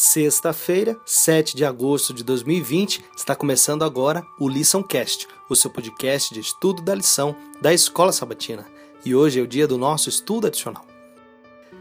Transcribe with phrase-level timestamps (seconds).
[0.00, 6.38] Sexta-feira, 7 de agosto de 2020, está começando agora o LiçãoCast, o seu podcast de
[6.38, 8.64] estudo da lição da Escola Sabatina.
[9.04, 10.86] E hoje é o dia do nosso estudo adicional.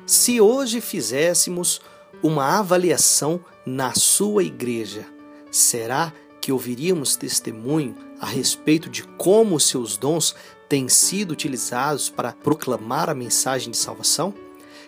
[0.08, 1.80] Se hoje fizéssemos
[2.24, 5.06] uma avaliação na sua igreja,
[5.52, 6.12] será
[6.42, 10.34] que ouviríamos testemunho a respeito de como seus dons
[10.68, 14.34] têm sido utilizados para proclamar a mensagem de salvação?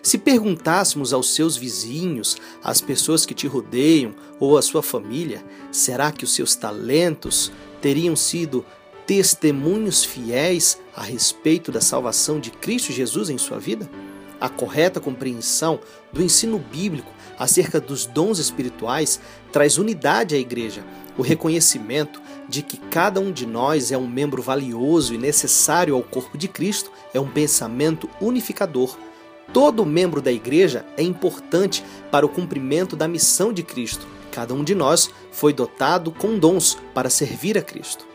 [0.02, 6.10] Se perguntássemos aos seus vizinhos, às pessoas que te rodeiam ou à sua família, será
[6.10, 8.64] que os seus talentos teriam sido
[9.06, 13.90] testemunhos fiéis a respeito da salvação de Cristo Jesus em sua vida?
[14.40, 19.20] A correta compreensão do ensino bíblico acerca dos dons espirituais
[19.52, 20.82] traz unidade à igreja,
[21.18, 26.02] o reconhecimento de que cada um de nós é um membro valioso e necessário ao
[26.02, 28.96] corpo de Cristo é um pensamento unificador
[29.52, 34.06] Todo membro da igreja é importante para o cumprimento da missão de Cristo.
[34.30, 38.06] Cada um de nós foi dotado com dons para servir a Cristo.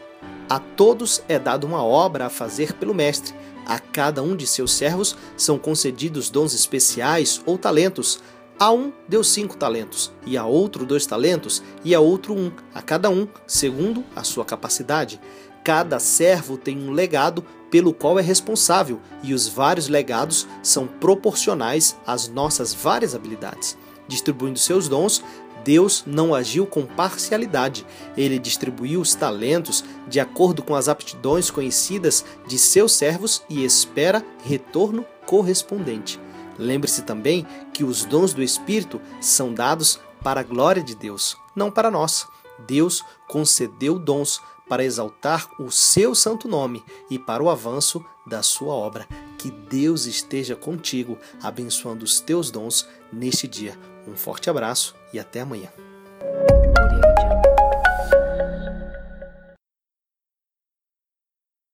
[0.49, 3.33] A todos é dada uma obra a fazer pelo Mestre.
[3.65, 8.21] A cada um de seus servos são concedidos dons especiais ou talentos.
[8.57, 12.81] A um deu cinco talentos, e a outro dois talentos, e a outro um, a
[12.81, 15.19] cada um, segundo a sua capacidade.
[15.65, 21.97] Cada servo tem um legado pelo qual é responsável, e os vários legados são proporcionais
[22.05, 23.75] às nossas várias habilidades.
[24.07, 25.23] Distribuindo seus dons,
[25.63, 27.83] Deus não agiu com parcialidade.
[28.15, 34.23] Ele distribuiu os talentos de acordo com as aptidões conhecidas de seus servos e espera
[34.43, 36.19] retorno correspondente.
[36.59, 37.43] Lembre-se também
[37.73, 42.27] que os dons do Espírito são dados para a glória de Deus, não para nós.
[42.67, 48.73] Deus concedeu dons para exaltar o seu santo nome e para o avanço da sua
[48.73, 49.07] obra.
[49.37, 53.77] Que Deus esteja contigo, abençoando os teus dons neste dia.
[54.07, 55.69] Um forte abraço e até amanhã.